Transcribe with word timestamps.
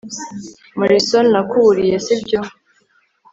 morrison.nakuburiye, 0.77 1.95
si 2.05 2.13
byo 2.25 2.39